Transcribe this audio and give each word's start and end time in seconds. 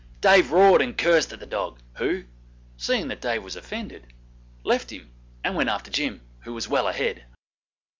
Dave 0.19 0.49
roared 0.51 0.81
and 0.81 0.97
cursed 0.97 1.31
at 1.31 1.39
the 1.39 1.45
dog, 1.45 1.77
who 1.97 2.23
seeing 2.75 3.07
that 3.09 3.21
Dave 3.21 3.43
was 3.43 3.55
offended, 3.55 4.07
left 4.63 4.91
him 4.91 5.11
and 5.43 5.55
went 5.55 5.69
after 5.69 5.91
Jim, 5.91 6.21
who 6.39 6.55
was 6.55 6.67
well 6.67 6.87
ahead. 6.87 7.23